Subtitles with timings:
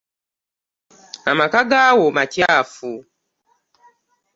[1.31, 2.91] Amaka gaawo makyaafu.